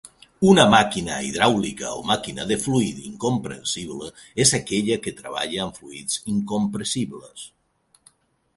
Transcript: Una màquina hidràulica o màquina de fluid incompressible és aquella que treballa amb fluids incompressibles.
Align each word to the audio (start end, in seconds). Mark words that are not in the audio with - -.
Una 0.51 0.63
màquina 0.73 1.17
hidràulica 1.25 1.91
o 1.97 1.99
màquina 2.11 2.47
de 2.51 2.57
fluid 2.63 3.03
incompressible 3.09 4.09
és 4.47 4.55
aquella 4.61 4.97
que 5.05 5.15
treballa 5.23 5.63
amb 5.67 5.81
fluids 5.83 6.19
incompressibles. 6.37 7.47